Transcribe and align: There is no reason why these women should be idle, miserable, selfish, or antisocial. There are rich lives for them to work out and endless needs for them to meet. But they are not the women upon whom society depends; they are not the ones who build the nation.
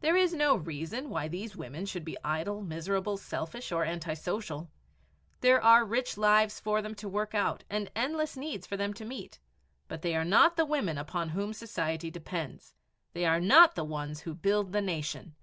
There 0.00 0.14
is 0.14 0.32
no 0.32 0.54
reason 0.54 1.10
why 1.10 1.26
these 1.26 1.56
women 1.56 1.86
should 1.86 2.04
be 2.04 2.16
idle, 2.22 2.62
miserable, 2.62 3.16
selfish, 3.16 3.72
or 3.72 3.84
antisocial. 3.84 4.70
There 5.40 5.60
are 5.60 5.84
rich 5.84 6.16
lives 6.16 6.60
for 6.60 6.80
them 6.80 6.94
to 6.94 7.08
work 7.08 7.34
out 7.34 7.64
and 7.68 7.90
endless 7.96 8.36
needs 8.36 8.64
for 8.64 8.76
them 8.76 8.94
to 8.94 9.04
meet. 9.04 9.40
But 9.88 10.02
they 10.02 10.14
are 10.14 10.24
not 10.24 10.56
the 10.56 10.66
women 10.66 10.98
upon 10.98 11.30
whom 11.30 11.52
society 11.52 12.12
depends; 12.12 12.76
they 13.12 13.26
are 13.26 13.40
not 13.40 13.74
the 13.74 13.82
ones 13.82 14.20
who 14.20 14.36
build 14.36 14.70
the 14.70 14.80
nation. 14.82 15.34